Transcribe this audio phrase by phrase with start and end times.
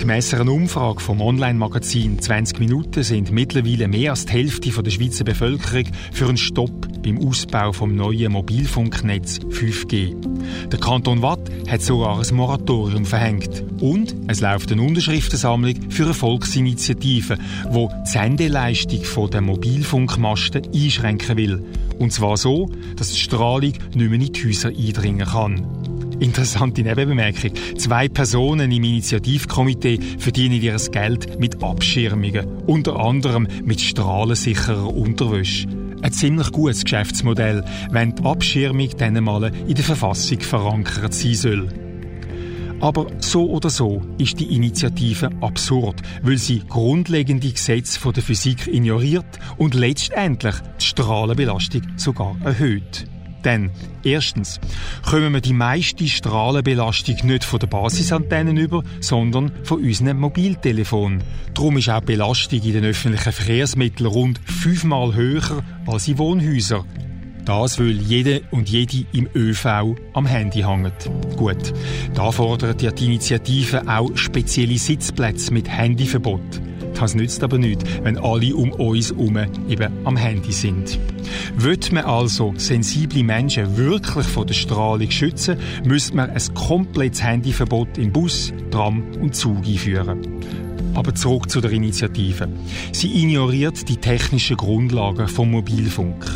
[0.00, 5.24] Gemäss einer Umfrage vom Online-Magazin 20 Minuten sind mittlerweile mehr als die Hälfte der Schweizer
[5.24, 10.16] Bevölkerung für einen Stopp beim Ausbau vom neuen Mobilfunknetz 5G.
[10.68, 13.62] Der Kanton Watt hat sogar ein Moratorium verhängt.
[13.82, 17.36] Und es läuft eine Unterschriftensammlung für eine Volksinitiative,
[17.70, 21.62] die die Sendeleistung der Mobilfunkmasten einschränken will.
[21.98, 25.99] Und zwar so, dass die Strahlung nicht mehr in die Häuser eindringen kann.
[26.20, 27.52] Interessante Nebenbemerkung.
[27.78, 35.66] Zwei Personen im Initiativkomitee verdienen ihr Geld mit Abschirmungen, unter anderem mit strahlensicherer Unterwäsche.
[36.02, 41.68] Ein ziemlich gutes Geschäftsmodell, wenn die Abschirmung dann mal in der Verfassung verankert sein soll.
[42.80, 49.38] Aber so oder so ist die Initiative absurd, weil sie grundlegende Gesetze der Physik ignoriert
[49.58, 53.09] und letztendlich die Strahlenbelastung sogar erhöht.
[53.44, 53.70] Denn
[54.04, 54.60] erstens
[55.08, 61.22] kommen wir die meiste Strahlenbelastung nicht von den Basisantennen über, sondern von unserem Mobiltelefon.
[61.54, 66.84] Darum ist auch die Belastung in den öffentlichen Verkehrsmitteln rund fünfmal höher als in Wohnhäusern.
[67.44, 71.10] Das, weil jede und jede im ÖV am Handy hängt.
[71.36, 71.72] Gut,
[72.14, 76.60] da fordert ja die Initiative auch spezielle Sitzplätze mit Handyverbot.
[77.00, 80.98] Das nützt aber nichts, wenn alle um uns herum eben am Handy sind.
[81.56, 87.96] Wird man also sensible Menschen wirklich von der Strahlung schützen, müsste man ein komplettes Handyverbot
[87.96, 90.20] im Bus, Tram und Zug einführen.
[90.92, 92.48] Aber zurück zu der Initiative.
[92.92, 96.26] Sie ignoriert die technischen Grundlagen vom Mobilfunk.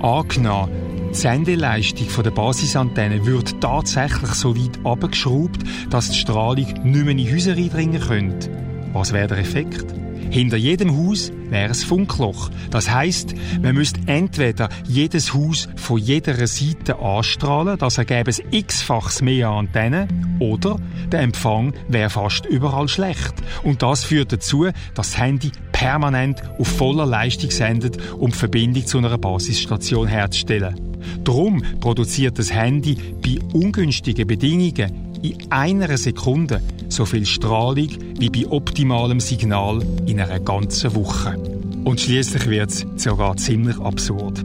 [0.00, 0.70] Angenommen,
[1.10, 5.58] die Sendeleistung der Basisantenne wird tatsächlich so weit abgeschraubt,
[5.90, 8.69] dass die Strahlung nicht mehr in Häuser eindringen könnte.
[8.92, 9.84] Was wäre der Effekt?
[10.30, 12.50] Hinter jedem Haus wäre ein Funkloch.
[12.70, 19.22] Das heißt, man müsste entweder jedes Haus von jeder Seite anstrahlen, das ergäbe es x-fachs
[19.22, 20.76] mehr Antennen, oder
[21.10, 23.34] der Empfang wäre fast überall schlecht.
[23.64, 28.86] Und das führt dazu, dass das Handy permanent auf voller Leistung sendet, um die Verbindung
[28.86, 30.76] zu einer Basisstation herzustellen.
[31.24, 37.88] Darum produziert das Handy bei ungünstigen Bedingungen in einer Sekunde so viel Strahlung
[38.18, 41.38] wie bei optimalem Signal in einer ganzen Woche.
[41.84, 44.42] Und schließlich wird es sogar ziemlich absurd.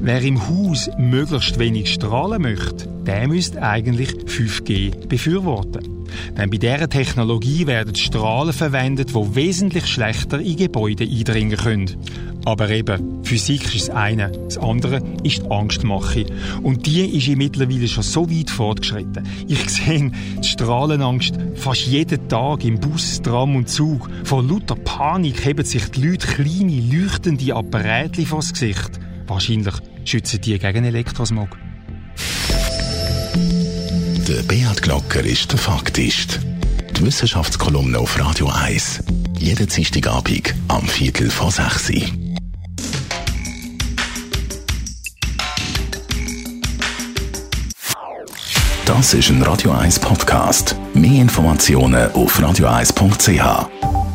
[0.00, 5.97] Wer im Haus möglichst wenig strahlen möchte, der müsste eigentlich 5G befürworten.
[6.36, 11.96] Denn bei dieser Technologie werden Strahlen verwendet, die wesentlich schlechter in Gebäude eindringen können.
[12.44, 16.24] Aber eben, Physik ist das eine, das andere ist die Angstmache.
[16.62, 19.28] Und die ist mittlerweile schon so weit fortgeschritten.
[19.46, 20.10] Ich sehe
[20.42, 24.08] die Strahlenangst fast jeden Tag im Bus, Tram und Zug.
[24.24, 28.98] Vor lauter Panik heben sich die Leute kleine, leuchtende Apparate vors Gesicht.
[29.26, 29.74] Wahrscheinlich
[30.04, 31.50] schützen die gegen Elektrosmog.
[34.28, 36.40] Der Beat Glocker ist der Faktist.
[36.94, 39.02] Die Wissenschaftskolumne auf Radio 1.
[39.38, 42.02] Jeden Dienstagabend am Viertel vor 6 Uhr.
[48.84, 50.76] Das ist ein Radio 1 Podcast.
[50.92, 54.07] Mehr Informationen auf radio1.ch.